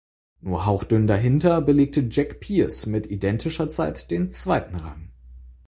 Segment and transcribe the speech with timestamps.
[0.39, 5.11] Nur hauchdünn dahinter belegte Jack Pierce mit identischer Zeit der zweiten Rang.